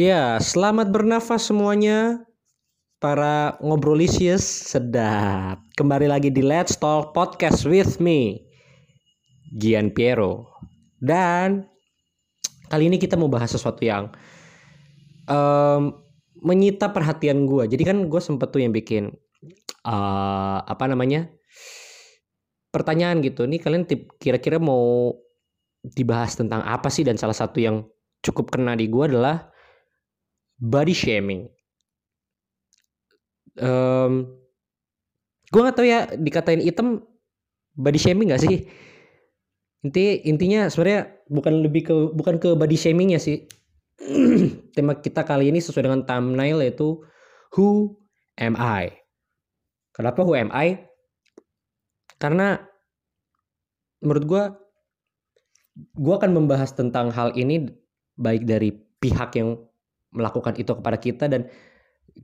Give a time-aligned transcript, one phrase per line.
[0.00, 2.24] Ya, selamat bernafas semuanya.
[3.04, 5.60] Para ngobrolisius sedap.
[5.76, 8.40] Kembali lagi di Let's Talk Podcast with me,
[9.60, 10.56] Gian Piero.
[10.96, 11.68] Dan
[12.72, 14.08] kali ini kita mau bahas sesuatu yang
[15.28, 15.92] um,
[16.48, 17.68] menyita perhatian gue.
[17.68, 19.12] Jadi kan gue sempet tuh yang bikin
[19.84, 21.28] uh, apa namanya
[22.72, 23.44] pertanyaan gitu.
[23.44, 23.84] Nih kalian
[24.16, 25.12] kira-kira mau
[25.84, 27.04] dibahas tentang apa sih?
[27.04, 27.84] Dan salah satu yang
[28.24, 29.50] cukup kena di gue adalah
[30.60, 31.48] body shaming.
[33.58, 34.38] Um,
[35.50, 37.02] gue gak tahu ya dikatain item
[37.74, 38.68] body shaming gak sih?
[39.80, 43.48] Inti intinya sebenarnya bukan lebih ke bukan ke body shaming ya sih.
[44.76, 47.00] Tema kita kali ini sesuai dengan thumbnail yaitu
[47.56, 47.96] Who
[48.36, 48.92] am I?
[49.96, 50.84] Kenapa who am I?
[52.20, 52.60] Karena
[54.04, 54.42] menurut gue
[55.96, 57.68] gue akan membahas tentang hal ini
[58.20, 59.56] baik dari pihak yang
[60.10, 61.46] melakukan itu kepada kita dan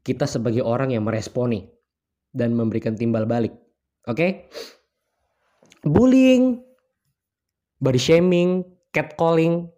[0.02, 1.70] kita sebagai orang yang meresponi
[2.34, 3.54] dan memberikan timbal balik.
[4.06, 4.16] Oke?
[4.16, 4.30] Okay?
[5.86, 6.60] Bullying,
[7.78, 9.70] body shaming, catcalling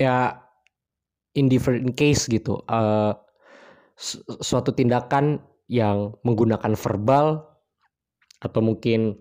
[0.00, 0.40] ya
[1.36, 2.60] in different case gitu.
[2.66, 3.12] Uh,
[4.40, 7.44] suatu tindakan yang menggunakan verbal
[8.42, 9.14] atau mungkin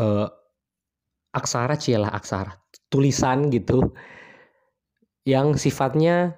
[0.00, 0.26] uh,
[1.34, 2.54] aksara cialah aksara
[2.88, 3.92] tulisan gitu
[5.24, 6.36] yang sifatnya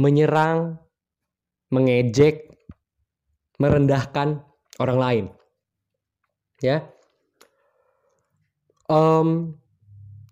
[0.00, 0.80] menyerang,
[1.68, 2.48] mengejek,
[3.60, 4.40] merendahkan
[4.80, 5.24] orang lain.
[6.62, 6.88] Ya,
[8.92, 9.56] um,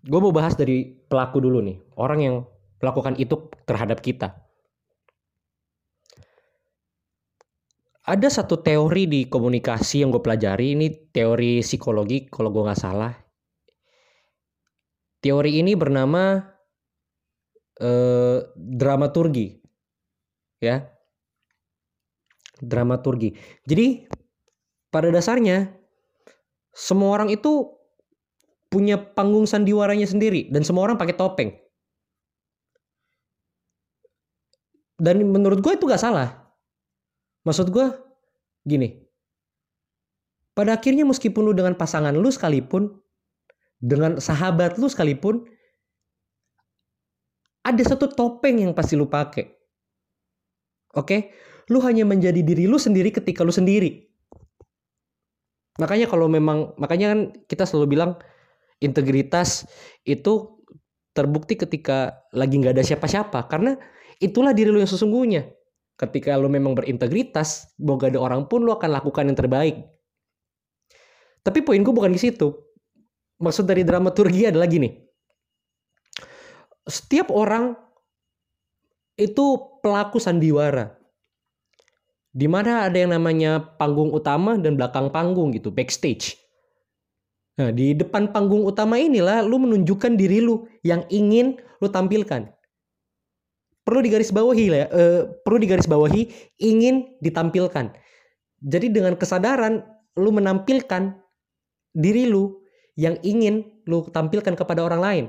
[0.05, 2.35] gue mau bahas dari pelaku dulu nih, orang yang
[2.81, 4.37] melakukan itu terhadap kita.
[8.01, 13.13] Ada satu teori di komunikasi yang gue pelajari, ini teori psikologi kalau gue nggak salah.
[15.21, 16.41] Teori ini bernama
[17.81, 19.57] eh, dramaturgi
[20.61, 20.85] ya.
[22.61, 23.33] Dramaturgi.
[23.65, 24.05] Jadi
[24.93, 25.73] pada dasarnya
[26.71, 27.73] semua orang itu
[28.71, 31.51] punya panggung sandiwaranya sendiri dan semua orang pakai topeng.
[35.01, 36.53] Dan menurut gue itu gak salah.
[37.41, 37.89] Maksud gue
[38.69, 39.01] gini.
[40.53, 43.01] Pada akhirnya meskipun lu dengan pasangan lu sekalipun
[43.81, 45.49] dengan sahabat lu sekalipun
[47.61, 49.45] ada satu topeng yang pasti lu pakai.
[50.97, 51.31] Oke?
[51.69, 54.09] Lu hanya menjadi diri lu sendiri ketika lu sendiri.
[55.79, 58.11] Makanya kalau memang makanya kan kita selalu bilang
[58.83, 59.63] integritas
[60.03, 60.59] itu
[61.15, 63.77] terbukti ketika lagi nggak ada siapa-siapa karena
[64.19, 65.47] itulah diri lu yang sesungguhnya.
[65.95, 69.85] Ketika lu memang berintegritas, mau gak ada orang pun lu akan lakukan yang terbaik.
[71.45, 72.49] Tapi poinku bukan di situ.
[73.37, 75.10] Maksud dari dramaturgi adalah gini
[76.87, 77.77] setiap orang
[79.19, 80.97] itu pelaku sandiwara.
[82.31, 86.39] Di mana ada yang namanya panggung utama dan belakang panggung gitu, backstage.
[87.59, 92.47] Nah, di depan panggung utama inilah lu menunjukkan diri lu yang ingin lu tampilkan.
[93.83, 97.91] Perlu digarisbawahi ya, eh, perlu digarisbawahi ingin ditampilkan.
[98.61, 99.83] Jadi dengan kesadaran
[100.15, 101.19] lu menampilkan
[101.91, 102.63] diri lu
[102.95, 105.25] yang ingin lu tampilkan kepada orang lain.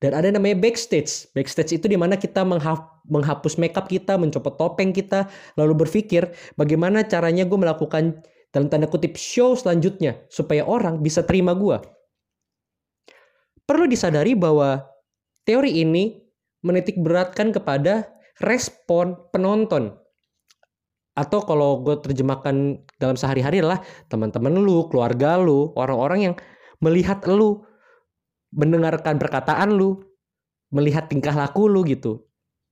[0.00, 1.28] Dan ada namanya backstage.
[1.36, 2.40] Backstage itu di mana kita
[3.04, 5.28] menghapus makeup kita, mencopot topeng kita,
[5.60, 11.52] lalu berpikir bagaimana caranya gue melakukan dalam tanda kutip show selanjutnya supaya orang bisa terima
[11.52, 11.76] gue.
[13.68, 14.82] Perlu disadari bahwa
[15.44, 16.16] teori ini
[16.64, 18.08] menitik beratkan kepada
[18.40, 20.00] respon penonton.
[21.12, 26.34] Atau kalau gue terjemahkan dalam sehari-hari adalah teman-teman lu, keluarga lu, orang-orang yang
[26.80, 27.68] melihat lu
[28.50, 30.02] mendengarkan perkataan lu,
[30.74, 32.26] melihat tingkah laku lu gitu.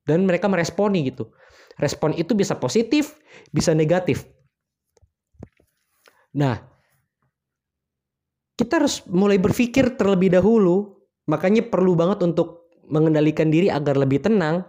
[0.06, 1.30] Dan mereka meresponi gitu.
[1.78, 3.18] Respon itu bisa positif,
[3.54, 4.26] bisa negatif.
[6.34, 6.58] Nah,
[8.58, 10.98] kita harus mulai berpikir terlebih dahulu.
[11.30, 14.64] Makanya perlu banget untuk mengendalikan diri agar lebih tenang.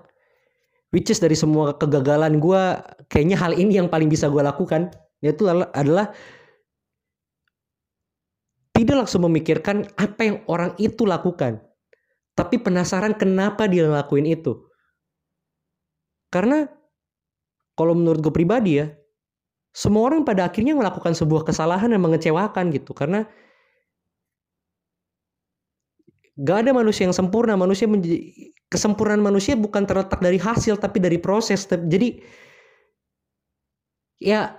[0.94, 2.62] Which is dari semua kegagalan gue,
[3.10, 4.94] kayaknya hal ini yang paling bisa gue lakukan.
[5.24, 6.14] Yaitu adalah
[8.80, 11.60] tidak langsung memikirkan apa yang orang itu lakukan.
[12.32, 14.56] Tapi penasaran kenapa dia ngelakuin itu.
[16.32, 16.64] Karena
[17.76, 18.88] kalau menurut gue pribadi ya,
[19.76, 22.96] semua orang pada akhirnya melakukan sebuah kesalahan yang mengecewakan gitu.
[22.96, 23.28] Karena
[26.40, 27.60] gak ada manusia yang sempurna.
[27.60, 27.84] Manusia
[28.72, 31.68] kesempurnaan manusia bukan terletak dari hasil tapi dari proses.
[31.68, 32.24] Jadi
[34.24, 34.56] ya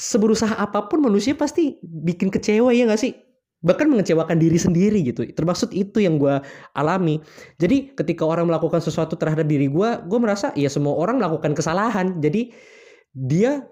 [0.00, 3.25] seberusaha apa pun manusia pasti bikin kecewa ya gak sih?
[3.64, 5.24] Bahkan mengecewakan diri sendiri gitu.
[5.32, 6.38] Termasuk itu yang gue
[6.76, 7.18] alami.
[7.56, 12.20] Jadi ketika orang melakukan sesuatu terhadap diri gue gue merasa ya semua orang melakukan kesalahan.
[12.20, 12.52] Jadi
[13.16, 13.64] dia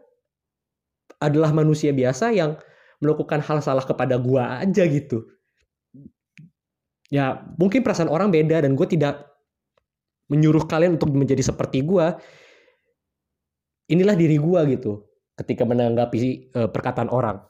[1.21, 2.57] adalah manusia biasa yang
[2.99, 5.29] melakukan hal salah kepada gue aja gitu.
[7.13, 9.35] Ya mungkin perasaan orang beda dan gue tidak
[10.33, 12.17] menyuruh kalian untuk menjadi seperti gue
[13.93, 15.05] inilah diri gue gitu
[15.37, 17.45] ketika menanggapi uh, perkataan orang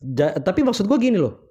[0.00, 1.48] ja, tapi maksud gue gini loh.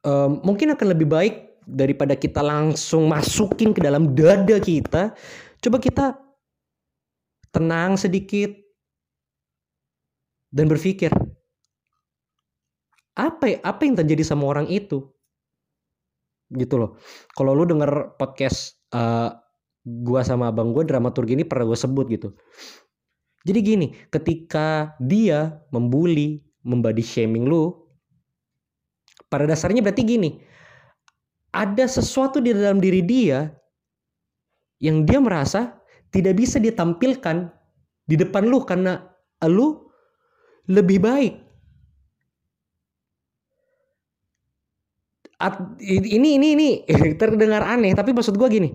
[0.00, 1.34] Um, mungkin akan lebih baik
[1.68, 5.12] daripada kita langsung masukin ke dalam dada kita.
[5.60, 6.16] Coba kita
[7.52, 8.48] tenang sedikit
[10.48, 11.12] dan berpikir
[13.14, 15.04] apa ya, apa yang terjadi sama orang itu?
[16.50, 16.96] Gitu loh.
[17.36, 19.36] Kalau lu denger podcast uh,
[19.84, 22.28] gua sama abang gua dramaturgi ini pernah gue sebut gitu.
[23.44, 27.72] Jadi gini ketika dia membuli membody shaming lu
[29.30, 30.30] pada dasarnya berarti gini
[31.50, 33.50] ada sesuatu di dalam diri dia
[34.80, 35.80] yang dia merasa
[36.10, 37.50] tidak bisa ditampilkan
[38.06, 38.98] di depan lu karena
[39.46, 39.86] lu
[40.70, 41.34] lebih baik.
[45.80, 46.70] Ini ini ini
[47.20, 48.70] terdengar aneh tapi maksud gue gini.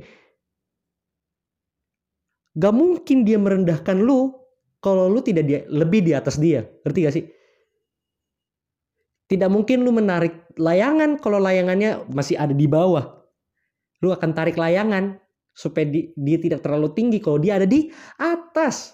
[2.55, 4.31] Gak mungkin dia merendahkan lu
[4.79, 7.25] kalau lu tidak dia, lebih di atas dia ngerti gak sih
[9.25, 13.25] tidak mungkin lu menarik layangan kalau layangannya masih ada di bawah.
[14.05, 15.17] Lu akan tarik layangan
[15.55, 17.89] supaya di, dia tidak terlalu tinggi kalau dia ada di
[18.21, 18.93] atas.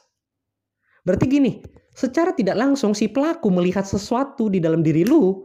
[1.04, 1.60] Berarti gini,
[1.92, 5.44] secara tidak langsung si pelaku melihat sesuatu di dalam diri lu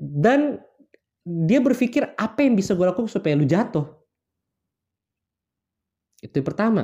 [0.00, 0.58] dan
[1.26, 3.86] dia berpikir apa yang bisa gue lakukan supaya lu jatuh.
[6.22, 6.82] Itu yang pertama.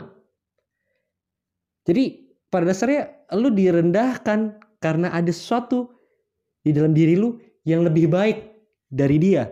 [1.82, 5.92] Jadi pada dasarnya lu direndahkan karena ada sesuatu
[6.62, 8.38] di dalam diri lu yang lebih baik
[8.92, 9.48] dari dia.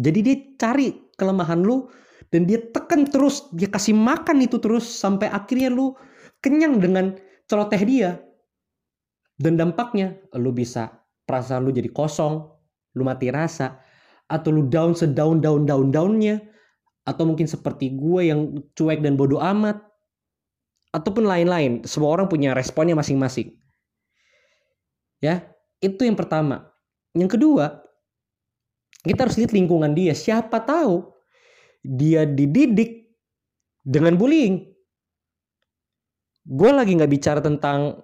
[0.00, 0.88] Jadi dia cari
[1.18, 1.90] kelemahan lu
[2.30, 5.92] dan dia tekan terus, dia kasih makan itu terus sampai akhirnya lu
[6.40, 7.18] kenyang dengan
[7.50, 8.22] celoteh dia.
[9.40, 12.46] Dan dampaknya lu bisa perasaan lu jadi kosong,
[12.94, 13.82] lu mati rasa,
[14.30, 16.38] atau lu down sedaun daun daun daunnya,
[17.02, 19.89] atau mungkin seperti gue yang cuek dan bodoh amat,
[20.90, 21.86] ataupun lain-lain.
[21.86, 23.54] Semua orang punya responnya masing-masing.
[25.22, 26.70] Ya, itu yang pertama.
[27.14, 27.84] Yang kedua,
[29.04, 30.12] kita harus lihat lingkungan dia.
[30.12, 31.08] Siapa tahu
[31.80, 33.10] dia dididik
[33.84, 34.68] dengan bullying.
[36.44, 38.00] Gue lagi nggak bicara tentang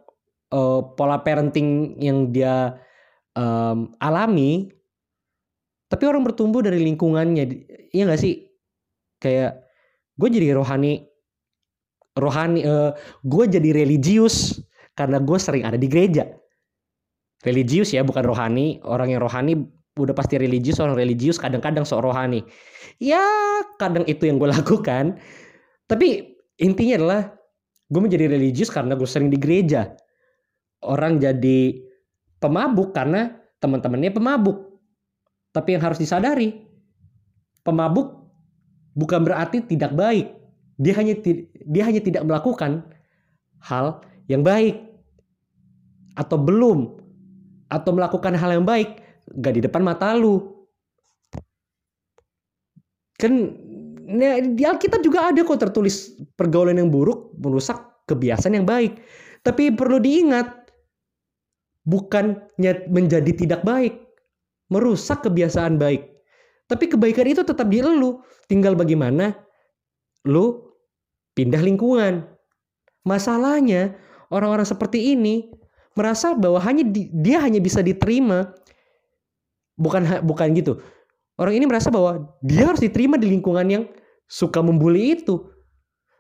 [0.52, 2.76] uh, pola parenting yang dia
[3.32, 4.70] um, alami,
[5.88, 7.44] tapi orang bertumbuh dari lingkungannya.
[7.92, 8.44] Iya nggak sih?
[9.20, 9.64] Kayak
[10.16, 11.15] gue jadi rohani
[12.16, 14.58] rohani uh, gue jadi religius
[14.96, 16.24] karena gue sering ada di gereja.
[17.44, 18.80] Religius ya bukan rohani.
[18.82, 19.60] Orang yang rohani
[19.96, 22.42] udah pasti religius orang religius kadang-kadang sok rohani.
[22.98, 23.22] Ya
[23.76, 25.20] kadang itu yang gue lakukan.
[25.86, 27.20] Tapi intinya adalah
[27.86, 29.92] gue menjadi religius karena gue sering di gereja.
[30.82, 31.76] Orang jadi
[32.40, 34.80] pemabuk karena teman-temannya pemabuk.
[35.52, 36.52] Tapi yang harus disadari
[37.64, 38.12] pemabuk
[38.96, 40.45] bukan berarti tidak baik
[40.76, 41.14] dia hanya
[41.64, 42.84] dia hanya tidak melakukan
[43.64, 44.76] hal yang baik
[46.16, 47.00] atau belum
[47.72, 49.00] atau melakukan hal yang baik
[49.40, 50.54] gak di depan mata lu.
[53.16, 53.32] Kan
[54.06, 59.00] nah, di Alkitab juga ada kok tertulis pergaulan yang buruk merusak kebiasaan yang baik.
[59.40, 60.68] Tapi perlu diingat
[61.86, 63.94] bukannya menjadi tidak baik
[64.68, 66.02] merusak kebiasaan baik.
[66.66, 68.18] Tapi kebaikan itu tetap di lu.
[68.50, 69.34] Tinggal bagaimana
[70.26, 70.65] lu
[71.36, 72.24] pindah lingkungan.
[73.04, 73.94] Masalahnya
[74.32, 75.52] orang-orang seperti ini
[75.94, 78.50] merasa bahwa hanya di, dia hanya bisa diterima
[79.78, 80.80] bukan bukan gitu.
[81.36, 83.84] Orang ini merasa bahwa dia harus diterima di lingkungan yang
[84.24, 85.52] suka membuli itu.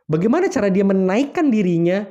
[0.06, 2.04] Bagaimana cara dia menaikkan dirinya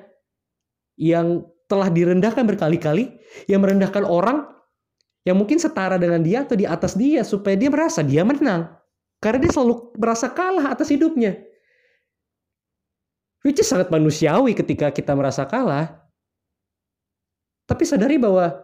[1.00, 3.16] yang telah direndahkan berkali-kali,
[3.48, 4.50] yang merendahkan orang
[5.26, 8.70] yang mungkin setara dengan dia atau di atas dia supaya dia merasa dia menang.
[9.18, 11.40] Karena dia selalu merasa kalah atas hidupnya.
[13.46, 16.02] Which is sangat manusiawi ketika kita merasa kalah.
[17.70, 18.58] Tapi sadari bahwa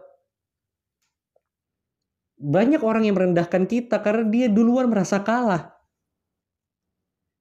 [2.42, 5.70] banyak orang yang merendahkan kita karena dia duluan merasa kalah.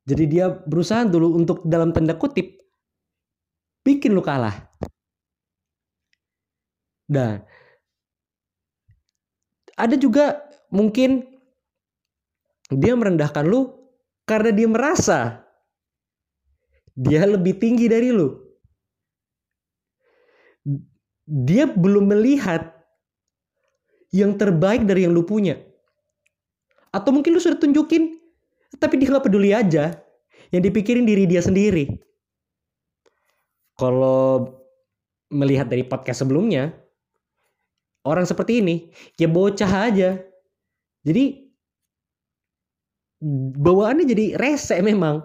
[0.05, 2.61] Jadi dia berusaha dulu untuk dalam tanda kutip
[3.81, 4.69] bikin lu kalah.
[7.09, 7.41] Dan
[9.73, 11.25] ada juga mungkin
[12.69, 13.73] dia merendahkan lu
[14.29, 15.41] karena dia merasa
[16.95, 18.51] dia lebih tinggi dari lu.
[21.31, 22.75] dia belum melihat
[24.11, 25.55] yang terbaik dari yang lu punya.
[26.91, 28.19] Atau mungkin lu sudah tunjukin,
[28.75, 29.95] tapi dia nggak peduli aja.
[30.51, 31.87] Yang dipikirin diri dia sendiri.
[33.79, 34.51] Kalau
[35.31, 36.75] melihat dari podcast sebelumnya,
[38.03, 40.19] orang seperti ini, ya bocah aja.
[41.07, 41.47] Jadi
[43.63, 45.23] bawaannya jadi rese memang.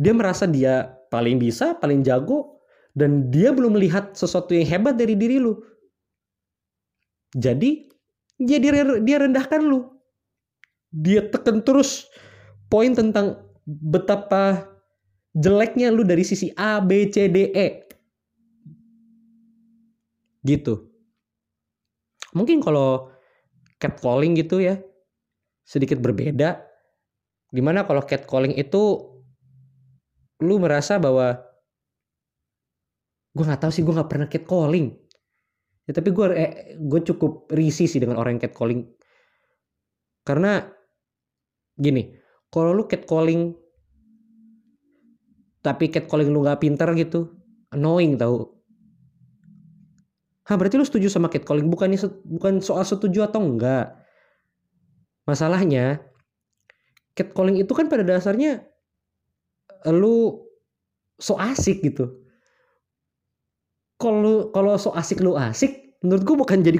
[0.00, 2.56] Dia merasa dia paling bisa, paling jago,
[2.96, 5.60] dan dia belum melihat sesuatu yang hebat dari diri lu.
[7.36, 7.84] Jadi
[8.40, 8.58] dia
[9.04, 9.92] dia rendahkan lu.
[10.90, 12.08] Dia tekan terus
[12.72, 14.66] poin tentang betapa
[15.36, 17.68] jeleknya lu dari sisi A, B, C, D, E.
[20.42, 20.88] Gitu.
[22.32, 23.12] Mungkin kalau
[23.78, 24.80] catcalling gitu ya
[25.62, 26.64] sedikit berbeda.
[27.50, 29.09] Di mana kalau catcalling itu
[30.40, 31.40] lu merasa bahwa
[33.30, 34.96] gue nggak tahu sih gue nggak pernah catcalling.
[35.86, 38.88] Ya tapi gue eh, gue cukup risih sih dengan orang yang catcalling.
[40.24, 40.64] Karena
[41.80, 42.16] gini
[42.52, 43.56] kalau lu catcalling
[45.60, 47.36] tapi catcalling lu nggak pinter gitu
[47.70, 48.58] annoying tau.
[50.48, 51.70] Hah berarti lu setuju sama catcalling?
[51.70, 54.00] Bukannya bukan soal setuju atau enggak
[55.30, 56.02] masalahnya
[57.14, 58.66] catcalling itu kan pada dasarnya
[59.88, 60.44] lu
[61.16, 62.20] so asik gitu.
[64.00, 66.78] Kalau kalau so asik lu asik menurut gue bukan jadi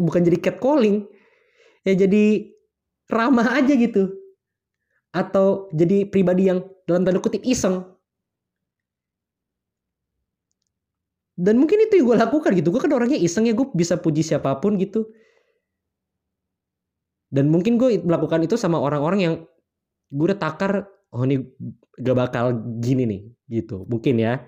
[0.00, 1.04] bukan jadi catcalling.
[1.82, 2.52] Ya jadi
[3.10, 4.12] ramah aja gitu.
[5.12, 7.84] Atau jadi pribadi yang dalam tanda kutip iseng.
[11.36, 12.68] Dan mungkin itu yang gue lakukan gitu.
[12.70, 15.08] Gue kan orangnya iseng ya gue bisa puji siapa pun gitu.
[17.32, 19.34] Dan mungkin gue melakukan itu sama orang-orang yang
[20.12, 21.44] gue udah takar oh ini
[22.00, 24.40] gak bakal gini nih gitu mungkin ya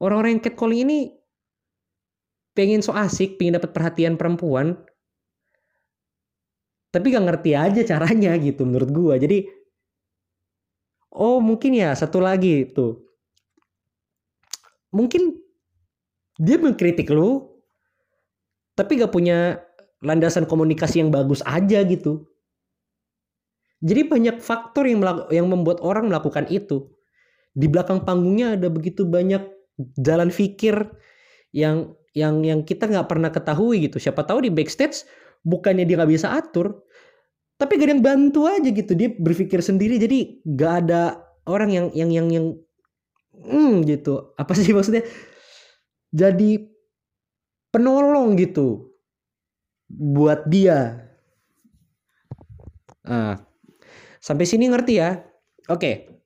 [0.00, 0.98] orang-orang yang catcalling ini
[2.54, 4.74] pengen so asik, pengen dapat perhatian perempuan,
[6.90, 9.14] tapi gak ngerti aja caranya gitu menurut gua.
[9.20, 9.46] Jadi,
[11.14, 13.06] oh mungkin ya satu lagi tuh,
[14.90, 15.38] mungkin
[16.40, 17.46] dia mengkritik lu,
[18.74, 19.62] tapi gak punya
[20.00, 22.26] landasan komunikasi yang bagus aja gitu.
[23.80, 25.00] Jadi banyak faktor yang
[25.32, 26.92] yang membuat orang melakukan itu.
[27.56, 29.40] Di belakang panggungnya ada begitu banyak
[29.96, 30.76] jalan pikir
[31.56, 33.96] yang yang yang kita nggak pernah ketahui gitu.
[33.96, 35.08] Siapa tahu di backstage
[35.40, 36.84] bukannya dia nggak bisa atur
[37.60, 38.96] tapi gak ada yang bantu aja gitu.
[38.96, 42.46] Dia berpikir sendiri jadi gak ada orang yang yang yang yang
[43.36, 44.32] hmm gitu.
[44.40, 45.04] Apa sih maksudnya?
[46.08, 46.56] Jadi
[47.68, 48.96] penolong gitu
[49.92, 51.04] buat dia.
[53.04, 53.49] Ah
[54.20, 55.18] sampai sini ngerti ya
[55.72, 56.20] oke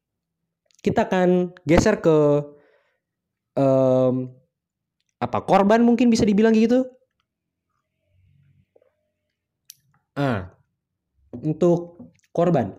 [0.85, 2.45] kita akan geser ke
[3.57, 4.29] um,
[5.17, 6.85] apa korban mungkin bisa dibilang gitu.
[10.15, 10.53] Ah,
[11.33, 11.99] untuk
[12.31, 12.77] korban.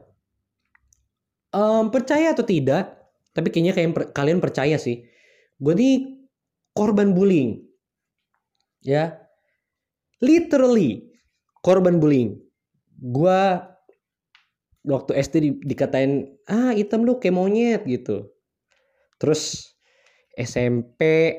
[1.51, 2.95] Um, percaya atau tidak,
[3.34, 5.03] tapi kayaknya kayak per, kalian percaya sih.
[5.60, 5.95] Gue nih
[6.72, 7.63] korban bullying.
[8.86, 9.19] Ya.
[10.22, 11.12] Literally
[11.60, 12.39] korban bullying.
[12.95, 13.60] Gue
[14.86, 18.30] waktu SD di, dikatain ah hitam lu kayak monyet gitu.
[19.18, 19.74] Terus
[20.38, 21.34] SMP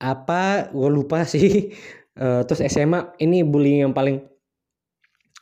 [0.00, 1.72] apa gue lupa sih.
[2.14, 4.22] Uh, terus SMA ini bullying yang paling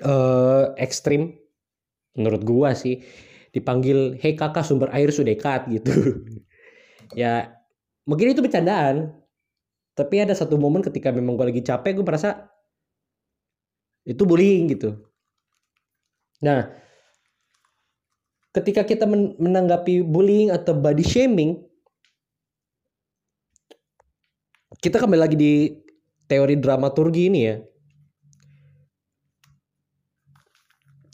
[0.05, 1.37] uh, ekstrim
[2.19, 2.97] menurut gue sih.
[3.53, 5.93] Dipanggil hei kakak sumber air sudah dekat gitu.
[7.13, 7.61] Ya
[8.09, 9.13] mungkin itu bercandaan.
[9.93, 12.49] Tapi ada satu momen ketika memang gue lagi capek gue merasa
[14.09, 15.12] itu bullying gitu
[16.43, 16.67] Nah,
[18.53, 19.07] ketika kita
[19.39, 21.63] menanggapi bullying atau body shaming,
[24.83, 25.53] kita kembali lagi di
[26.27, 27.57] teori dramaturgi ini ya.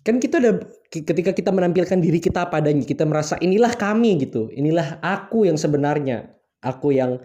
[0.01, 0.55] Kan kita udah
[0.89, 6.33] ketika kita menampilkan diri kita padanya, kita merasa inilah kami gitu, inilah aku yang sebenarnya,
[6.65, 7.21] aku yang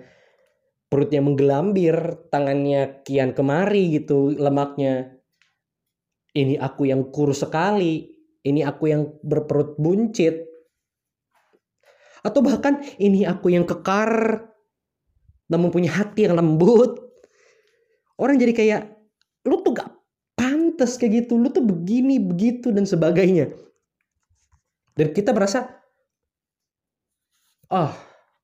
[0.92, 1.96] perutnya menggelambir,
[2.28, 5.23] tangannya kian kemari gitu lemaknya
[6.34, 8.10] ini aku yang kurus sekali,
[8.44, 10.54] ini aku yang berperut buncit,
[12.24, 14.42] atau bahkan ini aku yang kekar,
[15.52, 17.04] namun punya hati yang lembut.
[18.16, 18.82] Orang jadi kayak,
[19.44, 19.92] lu tuh gak
[20.40, 23.52] pantas kayak gitu, lu tuh begini, begitu, dan sebagainya.
[24.96, 25.84] Dan kita merasa,
[27.68, 27.94] ah, oh,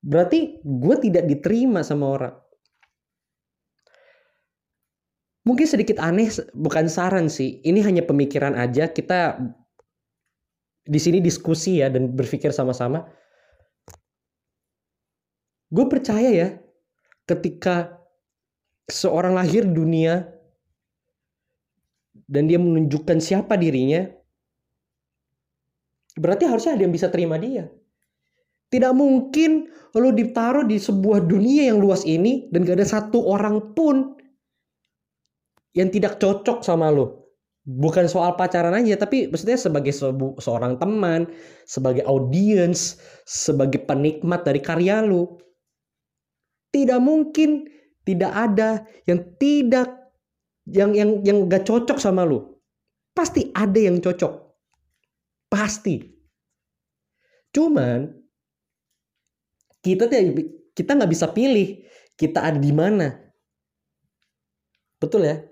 [0.04, 2.34] berarti gue tidak diterima sama orang.
[5.50, 7.58] Mungkin sedikit aneh, bukan saran sih.
[7.66, 8.86] Ini hanya pemikiran aja.
[8.86, 9.34] Kita
[10.86, 13.02] di sini diskusi ya dan berpikir sama-sama.
[15.70, 16.48] gue percaya ya
[17.30, 18.02] ketika
[18.90, 20.26] seorang lahir dunia
[22.26, 24.10] dan dia menunjukkan siapa dirinya
[26.18, 27.70] berarti harusnya ada yang bisa terima dia
[28.70, 33.74] tidak mungkin lo ditaruh di sebuah dunia yang luas ini dan gak ada satu orang
[33.74, 34.18] pun
[35.74, 37.30] yang tidak cocok sama lo.
[37.60, 39.92] Bukan soal pacaran aja, tapi maksudnya sebagai
[40.40, 41.28] seorang teman,
[41.68, 42.98] sebagai audiens,
[43.28, 45.38] sebagai penikmat dari karya lo.
[46.70, 47.66] Tidak mungkin
[48.06, 49.90] tidak ada yang tidak
[50.66, 52.62] yang yang yang gak cocok sama lo.
[53.12, 54.32] Pasti ada yang cocok.
[55.50, 56.00] Pasti.
[57.50, 58.06] Cuman
[59.82, 60.06] kita
[60.70, 61.82] kita nggak bisa pilih
[62.14, 63.08] kita ada di mana.
[65.00, 65.49] Betul ya?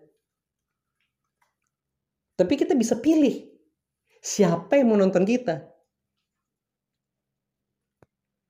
[2.39, 3.51] Tapi kita bisa pilih
[4.23, 5.67] siapa yang mau nonton kita.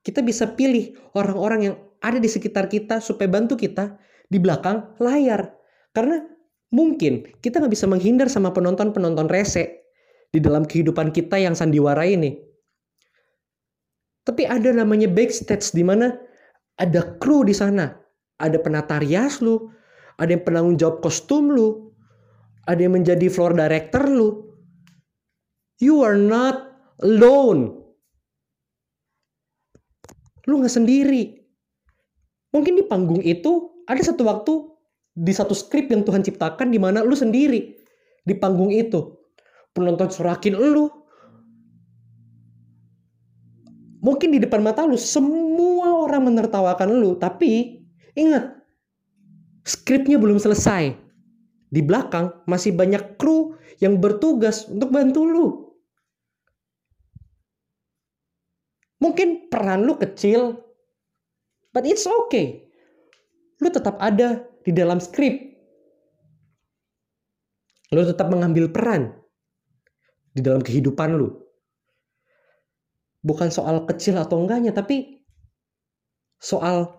[0.05, 3.97] Kita bisa pilih orang-orang yang ada di sekitar kita supaya bantu kita
[4.29, 5.57] di belakang layar.
[5.97, 6.21] Karena
[6.69, 9.89] mungkin kita nggak bisa menghindar sama penonton-penonton rese
[10.29, 12.37] di dalam kehidupan kita yang sandiwara ini.
[14.29, 16.13] Tapi ada namanya backstage di mana
[16.77, 17.97] ada kru di sana.
[18.39, 19.73] Ada penata rias lu,
[20.21, 21.88] ada yang penanggung jawab kostum lu,
[22.69, 24.53] ada yang menjadi floor director lu.
[25.81, 26.69] You are not
[27.01, 27.81] alone.
[30.45, 31.41] Lu nggak sendiri.
[32.53, 34.53] Mungkin di panggung itu ada satu waktu
[35.17, 37.73] di satu skrip yang Tuhan ciptakan di mana lu sendiri
[38.23, 39.17] di panggung itu.
[39.73, 40.91] Penonton surakin lu,
[44.03, 47.85] mungkin di depan mata lu semua orang menertawakan lu, tapi
[48.19, 48.59] ingat
[49.63, 51.08] skripnya belum selesai.
[51.69, 55.47] Di belakang masih banyak kru yang bertugas untuk bantu lu.
[58.99, 60.59] Mungkin peran lu kecil,
[61.71, 62.67] but it's okay.
[63.63, 65.55] Lu tetap ada di dalam skrip.
[67.95, 69.15] Lu tetap mengambil peran
[70.35, 71.49] di dalam kehidupan lu
[73.23, 75.27] bukan soal kecil atau enggaknya tapi
[76.39, 76.95] soal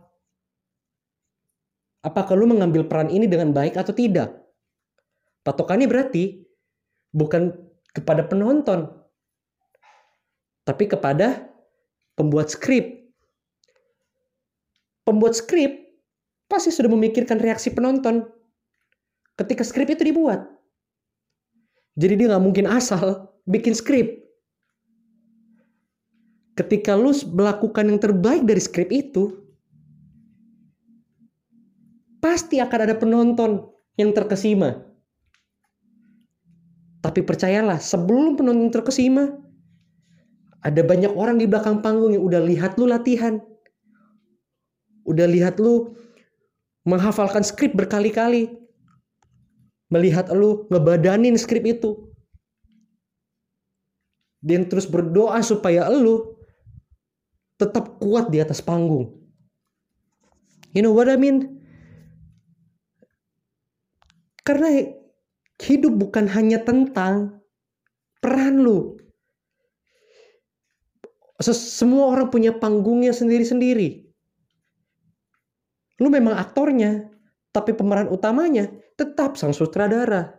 [2.04, 4.39] apakah lu mengambil peran ini dengan baik atau tidak
[5.44, 6.44] patokannya berarti
[7.16, 7.56] bukan
[7.94, 9.00] kepada penonton
[10.70, 11.50] tapi kepada
[12.14, 13.10] pembuat skrip.
[15.02, 15.98] Pembuat skrip
[16.46, 18.30] pasti sudah memikirkan reaksi penonton
[19.34, 20.46] ketika skrip itu dibuat.
[21.98, 24.22] Jadi dia nggak mungkin asal bikin skrip.
[26.54, 29.32] Ketika lu melakukan yang terbaik dari skrip itu,
[32.20, 34.89] pasti akan ada penonton yang terkesima.
[37.00, 39.32] Tapi percayalah, sebelum penonton terkesima,
[40.60, 43.40] ada banyak orang di belakang panggung yang udah lihat lu latihan.
[45.08, 45.96] Udah lihat lu
[46.84, 48.52] menghafalkan skrip berkali-kali.
[49.88, 52.12] Melihat lu ngebadanin skrip itu.
[54.44, 56.36] Dan terus berdoa supaya lu
[57.56, 59.16] tetap kuat di atas panggung.
[60.76, 61.60] You know what I mean?
[64.44, 64.99] Karena
[65.60, 67.44] hidup bukan hanya tentang
[68.24, 68.96] peran lu.
[71.40, 74.08] Semua orang punya panggungnya sendiri-sendiri.
[76.00, 77.08] Lu memang aktornya,
[77.52, 80.36] tapi pemeran utamanya tetap sang sutradara.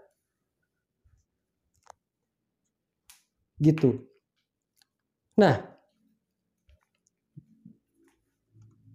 [3.61, 4.04] Gitu.
[5.40, 5.56] Nah,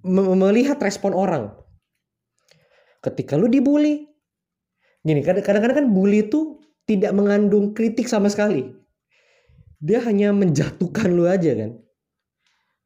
[0.06, 1.54] melihat respon orang.
[3.02, 4.15] Ketika lu dibully,
[5.06, 6.58] gini kadang-kadang kan bully itu
[6.90, 8.74] tidak mengandung kritik sama sekali.
[9.78, 11.78] Dia hanya menjatuhkan lu aja kan.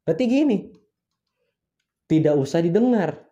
[0.03, 0.58] Berarti gini,
[2.12, 3.23] tidak usah didengar.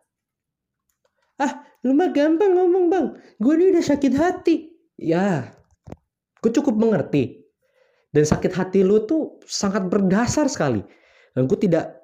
[1.36, 3.06] Ah, lu mah gampang ngomong bang,
[3.44, 4.56] gue ini udah sakit hati.
[4.96, 5.52] Ya,
[6.40, 7.44] gue cukup mengerti.
[8.16, 10.80] Dan sakit hati lu tuh sangat berdasar sekali.
[11.36, 11.98] Dan gue tidak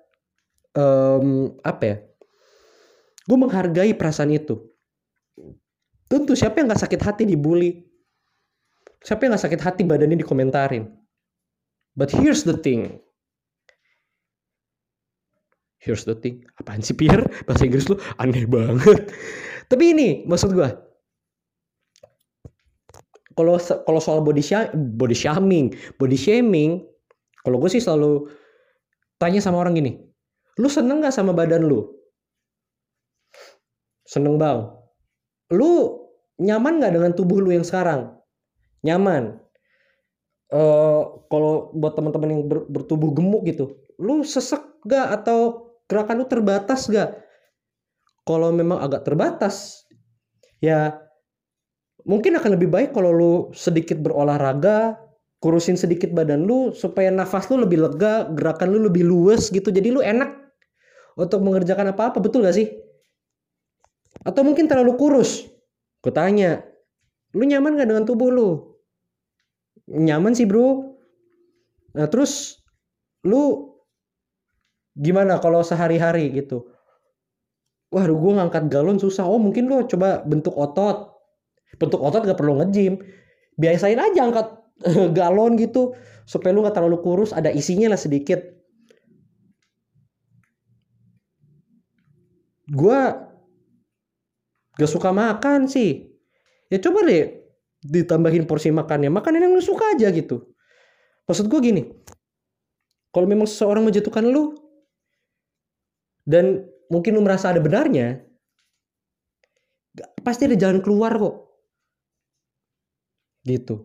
[0.78, 1.98] um, apa ya
[3.24, 4.60] gue menghargai perasaan itu
[6.08, 7.84] tentu siapa yang gak sakit hati dibully
[9.04, 10.88] siapa yang gak sakit hati badannya dikomentarin?
[11.94, 12.98] But here's the thing.
[15.78, 16.42] Here's the thing.
[16.58, 17.28] Apaan sih Pierre?
[17.46, 19.14] Bahasa Inggris lu aneh banget.
[19.70, 20.70] Tapi ini maksud gue
[23.34, 24.46] kalau kalau soal body
[24.94, 26.86] body shaming body shaming
[27.42, 28.30] kalau gue sih selalu
[29.18, 30.14] tanya sama orang gini
[30.62, 31.90] Lu seneng gak sama badan lu?
[34.06, 34.70] Seneng bang.
[35.54, 36.02] Lu
[36.42, 38.18] nyaman gak dengan tubuh lu yang sekarang?
[38.82, 39.38] Nyaman.
[40.50, 45.64] Uh, kalau buat teman-teman yang ber, bertubuh gemuk gitu, lu sesek gak atau
[45.94, 47.22] Gerakan lu terbatas gak?
[48.24, 49.86] Kalau memang agak terbatas,
[50.58, 50.96] ya
[52.08, 54.96] mungkin akan lebih baik kalau lu sedikit berolahraga,
[55.44, 59.70] kurusin sedikit badan lu supaya nafas lu lebih lega, gerakan lu lebih luas gitu.
[59.70, 60.34] Jadi lu enak
[61.20, 62.72] untuk mengerjakan apa-apa, betul gak sih?
[64.22, 65.50] Atau mungkin terlalu kurus.
[66.06, 66.62] Gue tanya,
[67.34, 68.50] lu nyaman gak dengan tubuh lu?
[69.90, 70.94] Nyaman sih bro.
[71.98, 72.62] Nah terus
[73.26, 73.74] lu
[74.94, 76.70] gimana kalau sehari-hari gitu?
[77.90, 79.26] Wah, gue ngangkat galon susah.
[79.26, 81.18] Oh mungkin lu coba bentuk otot.
[81.82, 83.02] Bentuk otot gak perlu nge-gym.
[83.58, 84.48] Biasain aja angkat
[85.18, 88.40] galon gitu supaya lu nggak terlalu kurus ada isinya lah sedikit
[92.72, 93.00] gue
[94.78, 96.10] gak suka makan sih.
[96.70, 97.44] Ya coba deh
[97.84, 99.12] ditambahin porsi makannya.
[99.14, 100.54] Makanan yang lu suka aja gitu.
[101.28, 101.84] Maksud gue gini
[103.14, 104.58] kalau memang seseorang menjatuhkan lu
[106.26, 108.26] dan mungkin lu merasa ada benarnya
[110.26, 111.36] pasti ada jalan keluar kok.
[113.46, 113.76] Gitu.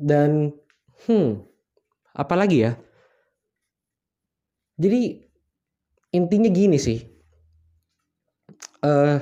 [0.00, 0.54] Dan
[1.06, 1.44] hmm
[2.16, 2.72] apalagi ya?
[4.76, 5.24] Jadi
[6.12, 7.15] intinya gini sih
[8.82, 9.16] uh,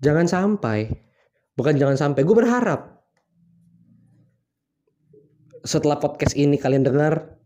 [0.00, 0.88] jangan sampai
[1.58, 3.04] bukan jangan sampai gue berharap
[5.60, 7.36] setelah podcast ini kalian dengar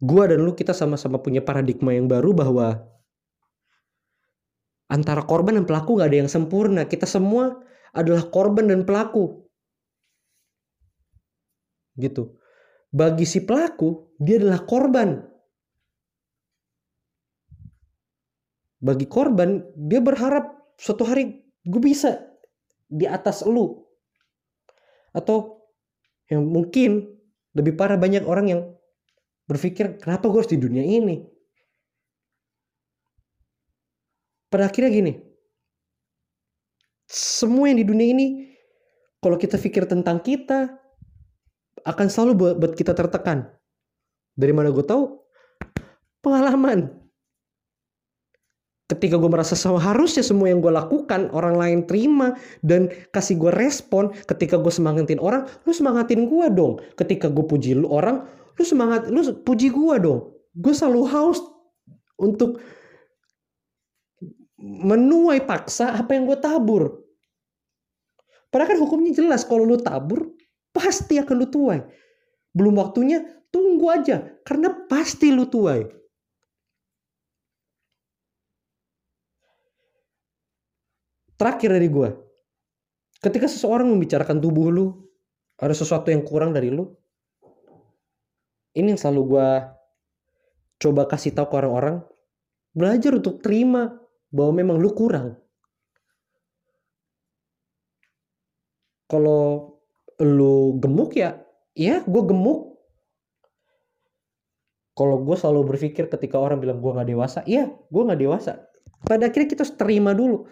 [0.00, 2.80] gue dan lu kita sama-sama punya paradigma yang baru bahwa
[4.88, 7.60] antara korban dan pelaku gak ada yang sempurna kita semua
[7.94, 9.46] adalah korban dan pelaku.
[11.98, 12.38] Gitu.
[12.90, 15.20] Bagi si pelaku, dia adalah korban.
[18.80, 22.16] Bagi korban, dia berharap suatu hari gue bisa
[22.88, 23.84] di atas lu.
[25.12, 25.68] Atau
[26.32, 27.12] yang mungkin
[27.52, 28.60] lebih parah banyak orang yang
[29.44, 31.20] berpikir kenapa gue harus di dunia ini.
[34.50, 35.12] Pada akhirnya gini,
[37.10, 38.26] semua yang di dunia ini
[39.18, 40.78] kalau kita pikir tentang kita
[41.84, 43.50] akan selalu buat, kita tertekan.
[44.38, 45.20] Dari mana gue tahu?
[46.22, 46.99] Pengalaman.
[48.90, 52.34] Ketika gue merasa harusnya semua yang gue lakukan orang lain terima
[52.66, 54.10] dan kasih gue respon.
[54.26, 56.82] Ketika gue semangatin orang, lu semangatin gue dong.
[56.98, 58.26] Ketika gue puji lu orang,
[58.58, 60.34] lu semangat, lu puji gue dong.
[60.58, 61.38] Gue selalu haus
[62.18, 62.58] untuk
[64.58, 67.06] menuai paksa apa yang gue tabur.
[68.50, 70.34] Padahal kan hukumnya jelas kalau lu tabur
[70.74, 71.80] pasti akan lu tuai.
[72.50, 73.22] Belum waktunya
[73.54, 75.99] tunggu aja karena pasti lu tuai.
[81.40, 82.08] Terakhir dari gue,
[83.24, 84.92] ketika seseorang membicarakan tubuh lu,
[85.56, 86.84] ada sesuatu yang kurang dari lu,
[88.76, 89.48] ini yang selalu gue
[90.84, 92.04] coba kasih tahu ke orang-orang,
[92.76, 93.88] belajar untuk terima
[94.28, 95.40] bahwa memang lu kurang.
[99.08, 99.80] Kalau
[100.20, 101.40] lu gemuk ya,
[101.72, 102.76] ya gue gemuk.
[104.92, 108.68] Kalau gue selalu berpikir ketika orang bilang gue gak dewasa, iya gue gak dewasa.
[109.00, 110.44] Pada akhirnya kita harus terima dulu.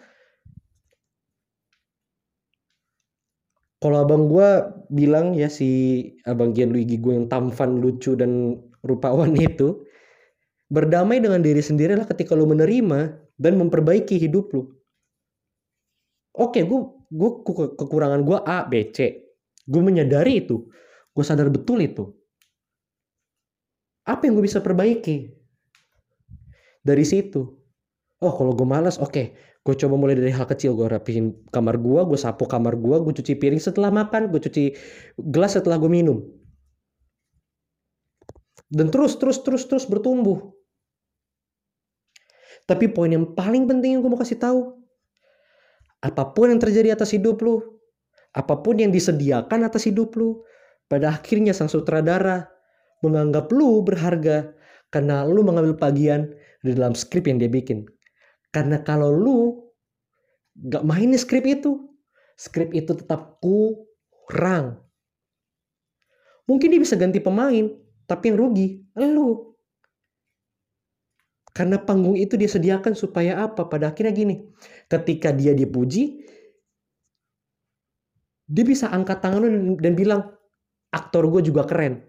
[3.79, 4.49] Kalau abang gue
[4.91, 9.87] bilang ya si abang Gianluigi gue yang tampan, lucu dan rupawan itu,
[10.67, 14.75] berdamai dengan diri sendiri lah ketika lu menerima dan memperbaiki hidup lu.
[16.35, 17.31] Oke, gue gue
[17.79, 19.27] kekurangan gue A, B, C.
[19.67, 20.67] Gue menyadari itu.
[21.15, 22.15] Gue sadar betul itu.
[24.07, 25.35] Apa yang gue bisa perbaiki?
[26.83, 27.43] Dari situ.
[28.19, 29.13] Oh, kalau gue malas, oke.
[29.13, 29.27] Okay.
[29.69, 30.73] Gue coba mulai dari hal kecil.
[30.73, 34.73] Gue rapihin kamar gue, gue sapu kamar gue, gue cuci piring setelah makan, gue cuci
[35.21, 36.25] gelas setelah gue minum.
[38.73, 40.41] Dan terus, terus, terus, terus bertumbuh.
[42.65, 44.73] Tapi poin yang paling penting yang gue mau kasih tahu,
[46.01, 47.61] apa pun yang terjadi atas hidup lu,
[48.33, 50.41] apa pun yang disediakan atas hidup lu,
[50.89, 52.49] pada akhirnya sang sutradara
[53.05, 54.57] menganggap lu berharga
[54.89, 56.33] karena lu mengambil bagian
[56.65, 57.85] di dalam skrip yang dia bikin.
[58.49, 59.41] Karena kalau lu
[60.57, 61.89] gak main skrip itu,
[62.35, 64.81] skrip itu tetap kurang.
[66.49, 67.69] Mungkin dia bisa ganti pemain,
[68.09, 69.53] tapi yang rugi lu.
[71.53, 73.67] Karena panggung itu dia sediakan supaya apa?
[73.67, 74.47] Pada akhirnya gini,
[74.87, 76.25] ketika dia dipuji,
[78.49, 80.21] dia bisa angkat tangan dan, dan bilang,
[80.95, 82.01] aktor gue juga keren.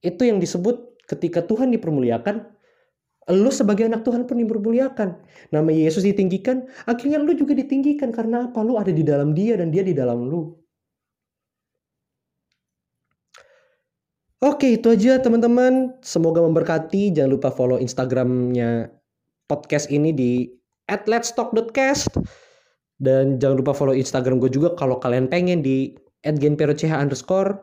[0.00, 2.54] Itu yang disebut ketika Tuhan dipermuliakan,
[3.32, 5.16] Lu sebagai anak Tuhan pun dipermuliakan.
[5.48, 8.12] Nama Yesus ditinggikan, akhirnya lu juga ditinggikan.
[8.12, 8.60] Karena apa?
[8.60, 10.52] Lu ada di dalam dia dan dia di dalam lu.
[14.44, 15.96] Oke, itu aja teman-teman.
[16.04, 17.16] Semoga memberkati.
[17.16, 18.92] Jangan lupa follow Instagramnya
[19.48, 20.52] podcast ini di
[20.84, 22.12] @letstalk.cast
[23.00, 27.56] dan jangan lupa follow Instagram gue juga kalau kalian pengen di @genperoch underscore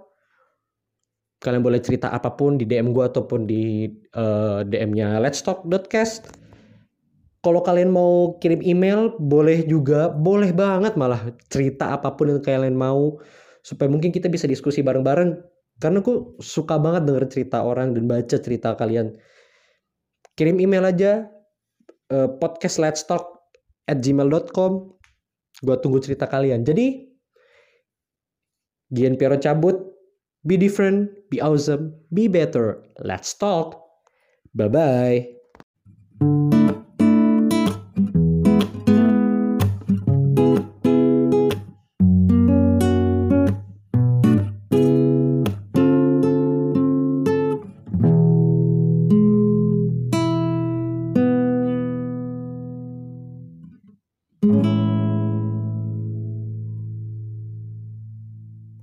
[1.41, 6.37] kalian boleh cerita apa pun di DM gue ataupun di uh, eh, DM-nya let's talk.cast
[7.41, 12.77] kalau kalian mau kirim email boleh juga boleh banget malah cerita apa pun yang kalian
[12.77, 13.17] mau
[13.65, 15.37] supaya mungkin kita bisa diskusi bareng-bareng.
[15.81, 19.17] Karena aku suka banget denger cerita orang dan baca cerita kalian.
[20.37, 21.25] Kirim email aja
[22.13, 23.41] uh, podcast let's talk
[23.89, 24.93] at gmail.com
[25.65, 26.61] gue tunggu cerita kalian.
[26.61, 27.09] Jadi
[28.93, 29.80] Gian Piero cabut
[30.45, 32.83] Be different, be awesome, be better.
[32.99, 33.81] Let's talk.
[34.55, 35.40] Bye bye.